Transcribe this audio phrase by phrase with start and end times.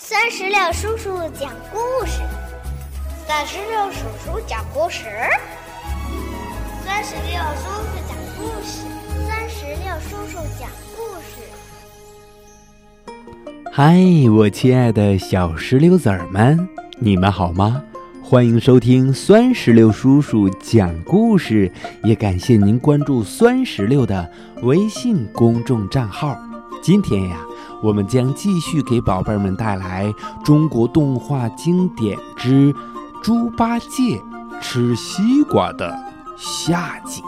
[0.00, 2.20] 三十六叔叔讲故事，
[3.26, 5.06] 三十六叔叔讲故事，
[6.86, 8.86] 三十六叔叔讲故事，
[9.26, 11.42] 三十六叔叔讲故事。
[13.72, 13.98] 嗨，
[14.30, 16.68] 我亲爱的小石榴籽儿们，
[17.00, 17.82] 你们好吗？
[18.22, 21.72] 欢迎收听酸石榴叔叔讲故事，
[22.04, 24.30] 也感谢您关注酸石榴的
[24.62, 26.38] 微信公众账号。
[26.80, 27.44] 今天呀。
[27.80, 30.12] 我们将继续给宝贝们带来
[30.44, 32.72] 中国动画经典之
[33.22, 34.20] 《猪八戒
[34.60, 35.96] 吃西瓜》的
[36.36, 37.22] 下集。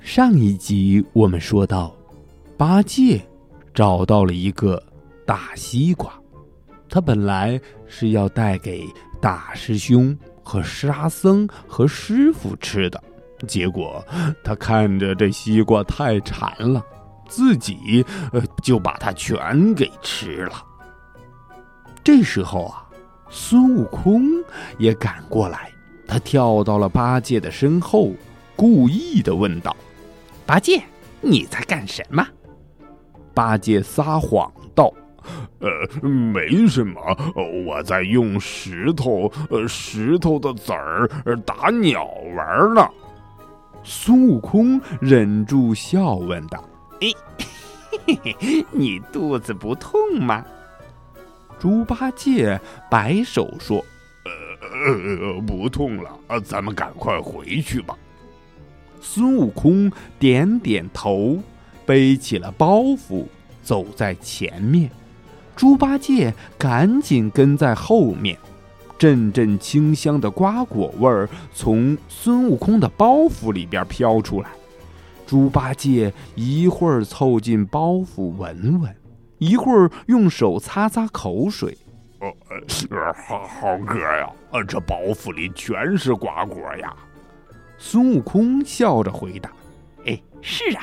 [0.00, 1.94] 上一集我们说到，
[2.56, 3.22] 八戒
[3.74, 4.82] 找到了一个
[5.26, 6.10] 大西瓜。
[6.88, 8.84] 他本来是要带给
[9.20, 13.02] 大师兄和沙僧和师傅吃的，
[13.46, 14.04] 结果
[14.44, 16.84] 他看着这西瓜太馋了，
[17.28, 20.64] 自己呃就把它全给吃了。
[22.04, 22.86] 这时候啊，
[23.28, 24.22] 孙悟空
[24.78, 25.70] 也赶过来，
[26.06, 28.12] 他跳到了八戒的身后，
[28.54, 29.76] 故意的问道
[30.46, 30.80] ：“八戒，
[31.20, 32.24] 你在干什么？”
[33.34, 34.92] 八戒撒谎道。
[35.60, 37.00] 呃，没什么，
[37.66, 41.08] 我在用石头，呃，石头的籽儿
[41.44, 42.04] 打鸟
[42.36, 42.86] 玩呢。
[43.82, 46.62] 孙悟空忍住笑问道
[47.00, 47.14] ：“嘿，
[48.72, 50.44] 你肚子不痛吗？”
[51.58, 52.60] 猪八戒
[52.90, 53.84] 摆手说
[54.26, 56.10] ：“呃，不痛了，
[56.44, 57.96] 咱们赶快回去吧。”
[59.00, 61.38] 孙悟空点点头，
[61.86, 63.24] 背起了包袱，
[63.62, 64.90] 走在前面。
[65.56, 68.36] 猪八戒赶紧跟在后面，
[68.98, 74.50] 阵阵清香的瓜果味儿从孙悟空的包袱里边飘出来。
[75.26, 78.94] 猪八戒一会儿凑近包袱闻闻，
[79.38, 81.76] 一会儿用手擦擦口水。
[82.20, 82.28] 呃，
[82.90, 86.94] 呃好好哥呀，呃这包袱里全是瓜果呀！
[87.78, 89.50] 孙悟空笑着回答
[90.06, 90.82] ：“哎，是啊。”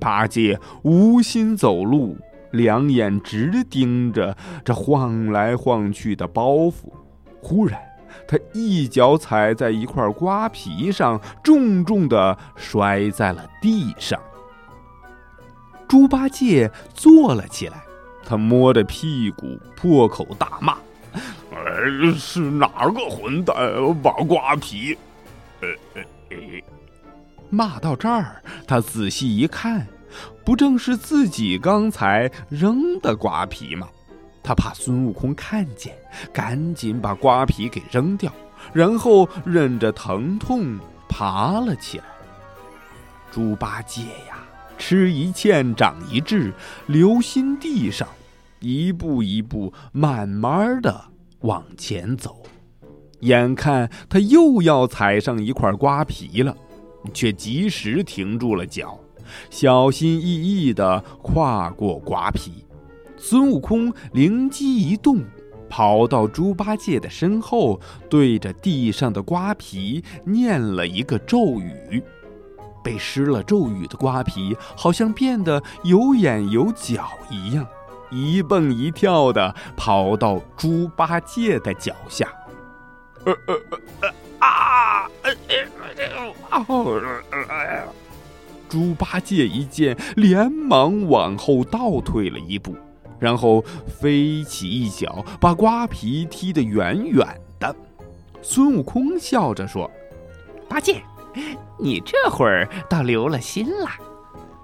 [0.00, 2.16] 八戒无心走路。
[2.50, 6.92] 两眼直盯着这晃来晃去的包袱，
[7.40, 7.80] 忽然，
[8.26, 14.20] 他一脚踩在一块瓜皮上，重重的摔在了地上。
[15.86, 17.82] 猪八戒坐了起来，
[18.24, 20.76] 他摸着屁股，破口大骂
[21.52, 23.56] ：“哎，是哪个混蛋
[24.02, 24.96] 把瓜皮……”
[25.60, 25.68] 呃，
[27.50, 29.86] 骂到这儿，他仔细一看。
[30.44, 33.88] 不正是自己刚才扔的瓜皮吗？
[34.42, 35.94] 他怕孙悟空看见，
[36.32, 38.32] 赶紧把瓜皮给扔掉，
[38.72, 42.04] 然后忍着疼痛爬了起来。
[43.30, 44.42] 猪八戒呀，
[44.78, 46.50] 吃一堑长一智，
[46.86, 48.08] 留心地上，
[48.60, 50.98] 一步一步慢慢的
[51.40, 52.42] 往前走。
[53.20, 56.56] 眼看他又要踩上一块瓜皮了，
[57.12, 58.98] 却及时停住了脚。
[59.50, 62.64] 小心翼翼地跨过瓜皮，
[63.16, 65.24] 孙悟空灵机一动，
[65.68, 72.02] 跑到猪八戒的身后，对着地上的瓜皮念了一个咒语。
[72.82, 77.66] 被施了咒语的瓜皮好像变得有眼有角一样，
[78.10, 82.32] 一蹦一跳地跑到猪八戒的脚下。
[83.24, 83.60] 呃呃
[84.00, 84.08] 呃
[84.38, 85.06] 啊！
[85.22, 87.92] 呃呃哦！
[88.68, 92.76] 猪八戒一见，连忙往后倒退了一步，
[93.18, 97.26] 然后飞起一脚，把瓜皮踢得远远
[97.58, 97.74] 的。
[98.42, 99.90] 孙悟空笑着说
[100.68, 101.02] ：“八戒，
[101.78, 103.88] 你这会儿倒留了心了。”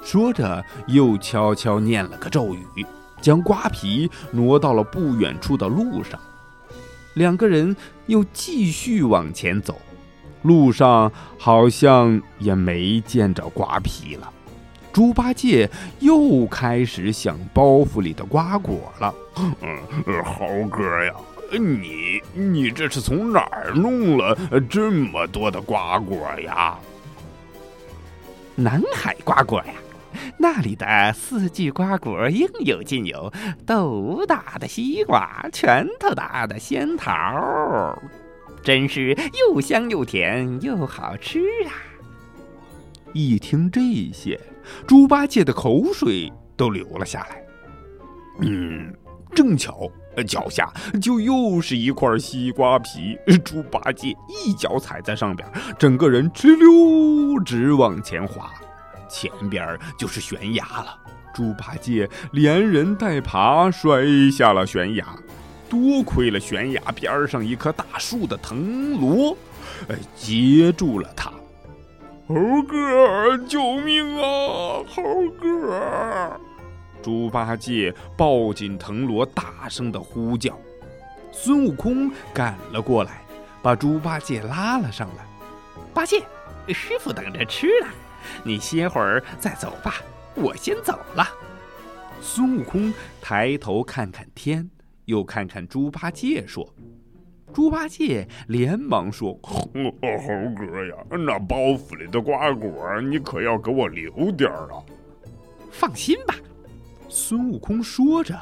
[0.00, 2.86] 说着，又悄悄念了个咒语，
[3.20, 6.18] 将瓜皮挪到了不远处的路上。
[7.14, 7.76] 两个人
[8.06, 9.76] 又继续往前走。
[10.42, 14.32] 路上好像也没见着瓜皮了，
[14.92, 15.68] 猪八戒
[16.00, 19.14] 又开始想包袱里的瓜果了。
[19.36, 21.12] 嗯，猴哥呀，
[21.52, 24.36] 你你这是从哪儿弄了
[24.68, 26.78] 这么多的瓜果呀？
[28.54, 29.74] 南海瓜果呀，
[30.36, 33.32] 那里的四季瓜果应有尽有，
[33.64, 37.96] 豆大的西瓜，拳头大的仙桃。
[38.62, 41.72] 真是又香又甜又好吃啊！
[43.14, 43.80] 一听这
[44.12, 44.38] 些，
[44.86, 47.42] 猪八戒的口水都流了下来。
[48.40, 48.94] 嗯，
[49.34, 49.90] 正巧
[50.26, 50.70] 脚下
[51.00, 53.16] 就又是一块西瓜皮。
[53.44, 58.52] 猪八戒一脚踩在上边，整个人直溜直往前滑，
[59.08, 60.98] 前边就是悬崖了。
[61.34, 65.06] 猪八戒连人带爬摔下了悬崖，
[65.68, 69.36] 多亏了悬崖边上一棵大树的藤萝，
[69.88, 71.30] 哎，接住了他。
[72.26, 74.82] 猴哥，救命啊！
[74.86, 75.02] 猴
[75.40, 76.40] 哥！
[77.02, 80.58] 猪八戒抱紧藤萝，大声的呼叫。
[81.32, 83.22] 孙悟空赶了过来，
[83.62, 85.24] 把猪八戒拉了上来。
[85.94, 86.22] 八戒，
[86.68, 87.88] 师傅等着吃呢，
[88.42, 89.94] 你歇会儿再走吧。
[90.34, 91.26] 我先走了。
[92.20, 92.92] 孙悟空
[93.22, 94.68] 抬头看看天，
[95.08, 96.68] 又看看猪八戒，说
[97.54, 104.84] ：“猪八戒连忙说：‘猴哥呀，那包袱里的瓜果，你可要给我留点儿啊！’
[105.72, 106.34] 放心吧。”
[107.08, 108.38] 孙悟空说着，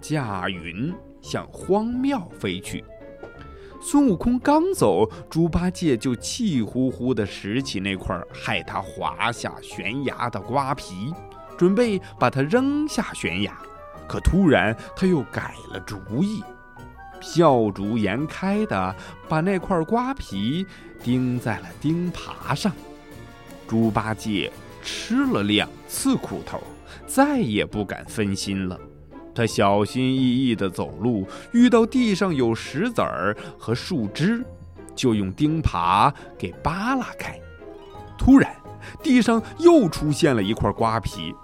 [0.00, 2.84] 驾云向荒庙飞去。
[3.82, 11.12] 孙悟空刚走，猪八戒就气呼呼地拾起那块害他滑下悬崖的瓜皮，
[11.58, 13.52] 准备把它扔下悬崖。
[14.08, 16.42] 可突然他又改了主意，
[17.20, 18.94] 笑逐颜开地
[19.28, 20.66] 把那块瓜皮
[21.02, 22.72] 钉在了钉耙上。
[23.66, 24.52] 猪八戒
[24.82, 26.62] 吃了两次苦头，
[27.06, 28.78] 再也不敢分心了。
[29.34, 34.44] 他小心翼翼地走路，遇到地上有石子儿和树枝，
[34.94, 37.36] 就用钉耙给扒拉开。
[38.16, 38.54] 突然，
[39.02, 41.34] 地上又出现了一块瓜皮，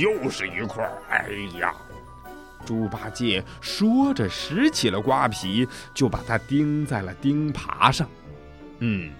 [0.00, 0.88] 又是一块！
[1.08, 1.28] 哎
[1.58, 1.72] 呀！
[2.66, 8.08] 猪八戒说着，拾起了瓜皮，就把它钉在了钉耙上。
[8.78, 9.10] 嗯，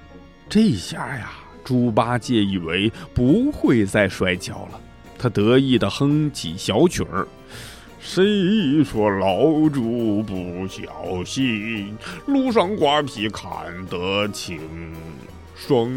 [0.48, 4.80] 这下呀，猪八戒以为不会再摔跤了。
[5.18, 7.28] 他得意地哼起小曲儿。
[8.00, 11.96] 谁说老猪不小心？
[12.26, 13.46] 路上瓜皮看
[13.86, 14.60] 得清，
[15.54, 15.88] 双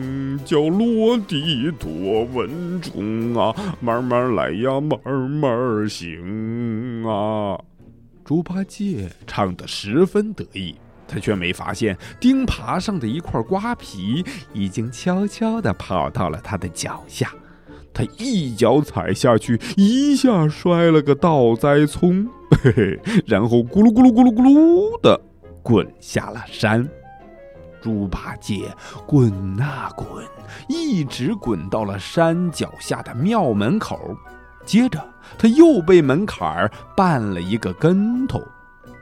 [0.45, 3.53] 脚落地多稳重啊！
[3.81, 4.99] 慢慢来呀，慢
[5.29, 7.59] 慢行啊！
[8.23, 10.75] 猪八戒唱得十分得意，
[11.07, 14.23] 他却没发现钉耙上的一块瓜皮
[14.53, 17.33] 已经悄悄地跑到了他的脚下。
[17.93, 22.27] 他一脚踩下去，一下摔了个倒栽葱，
[22.61, 25.19] 嘿嘿，然后咕噜咕噜咕噜咕噜的
[25.63, 26.87] 滚下了山。
[27.81, 28.73] 猪八戒
[29.05, 30.25] 滚啊滚，
[30.67, 34.15] 一直滚到了山脚下的庙门口，
[34.65, 35.03] 接着
[35.37, 38.39] 他又被门槛儿绊了一个跟头，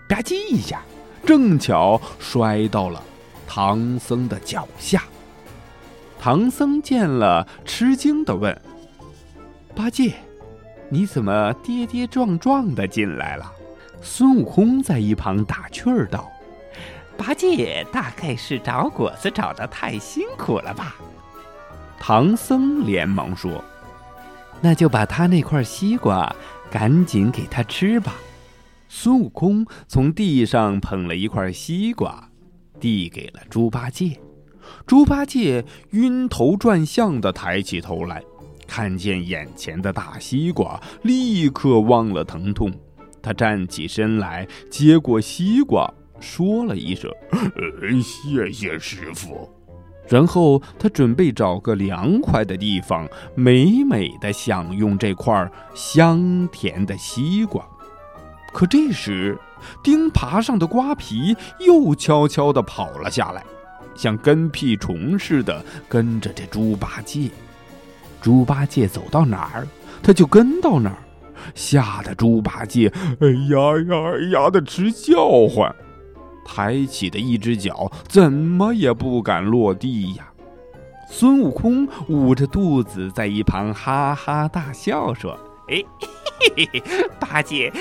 [0.07, 0.81] 吧唧一下，
[1.25, 3.01] 正巧摔到了
[3.47, 5.03] 唐僧的脚下。
[6.19, 8.59] 唐僧见了，吃惊的问。
[9.75, 10.13] 八戒，
[10.89, 13.51] 你怎么跌跌撞撞的进来了？
[14.01, 16.29] 孙悟空在一旁打趣儿道
[17.17, 20.95] ：“八戒大概是找果子找的太辛苦了吧？”
[21.99, 23.63] 唐僧连忙说
[24.61, 26.33] ：“那就把他那块西瓜
[26.69, 28.15] 赶紧给他吃吧。”
[28.87, 32.29] 孙悟空从地上捧了一块西瓜，
[32.79, 34.19] 递给了猪八戒。
[34.85, 38.23] 猪八戒晕头转向的抬起头来。
[38.67, 42.73] 看见眼前的大西瓜，立刻忘了疼痛。
[43.21, 45.87] 他站起身来，接过西瓜，
[46.19, 47.11] 说了一声
[48.03, 49.49] ：“谢谢师傅。”
[50.07, 57.65] 然后他准备找个凉快的地方，美美的享用这块香甜的西瓜。
[58.53, 59.37] 可这时，
[59.83, 63.43] 钉耙上的瓜皮又悄悄地跑了下来，
[63.95, 67.29] 像跟屁虫似的跟着这猪八戒。
[68.21, 69.67] 猪八戒走到哪儿，
[70.03, 70.97] 他就跟到哪儿，
[71.55, 75.75] 吓得猪八戒哎呀呀呀的直叫唤，
[76.45, 80.31] 抬起的一只脚怎么也不敢落地呀。
[81.09, 85.37] 孙悟空捂着肚子在一旁哈哈大笑说
[85.67, 85.83] ：“哎，
[86.39, 87.73] 嘿嘿嘿，八戒，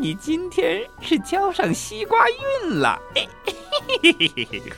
[0.00, 3.26] 你今天是交上西瓜运了。”哎，
[4.02, 4.72] 嘿嘿嘿嘿。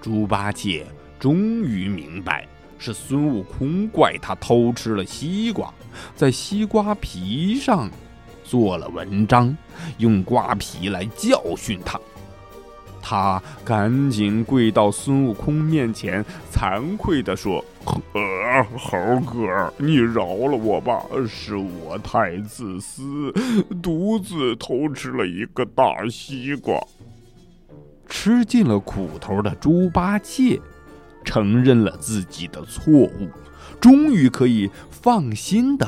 [0.00, 0.86] 猪八戒
[1.18, 2.46] 终于明白。
[2.78, 5.72] 是孙悟空怪他偷吃了西瓜，
[6.14, 7.90] 在西瓜皮上
[8.44, 9.56] 做了文章，
[9.96, 11.98] 用瓜皮来教训他。
[13.08, 17.64] 他赶紧跪到孙悟空面前，惭愧地说
[18.12, 23.32] ：“呃，猴哥，你饶了我吧，是我太自私，
[23.80, 26.74] 独自偷吃了一个大西瓜。”
[28.10, 30.60] 吃尽了苦头的猪八戒。
[31.24, 33.28] 承认了自己的错误，
[33.80, 35.84] 终于可以放心的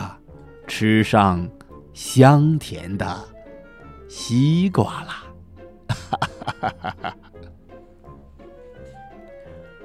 [0.66, 1.48] 吃上
[1.94, 3.25] 香甜的
[4.08, 5.27] 西瓜啦。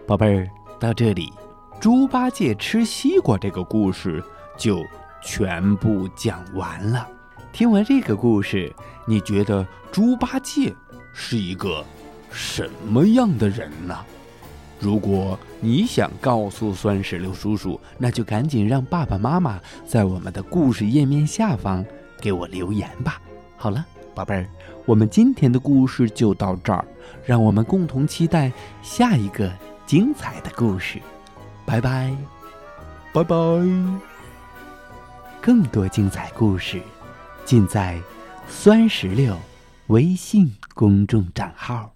[0.05, 1.31] 宝贝儿，到这里，
[1.79, 4.23] 猪八戒吃西瓜这个故事
[4.57, 4.83] 就
[5.21, 7.07] 全部讲完了。
[7.51, 8.73] 听完这个故事，
[9.05, 10.73] 你觉得猪八戒
[11.13, 11.83] 是一个
[12.31, 13.97] 什么样的人呢？
[14.79, 21.85] 如果你想告诉酸石榴叔叔，那就赶紧让爸爸妈妈在我们的故事页面下方
[22.19, 23.21] 给我留言吧。
[23.55, 24.47] 好了，宝贝儿，
[24.85, 26.85] 我们今天的故事就到这儿，
[27.25, 28.51] 让我们共同期待
[28.81, 29.51] 下一个
[29.85, 30.99] 精彩的故事。
[31.65, 32.15] 拜拜，
[33.13, 33.35] 拜拜。
[35.41, 36.81] 更多精彩故事，
[37.43, 37.99] 尽在
[38.47, 39.37] 酸石榴
[39.87, 41.93] 微信公众账号。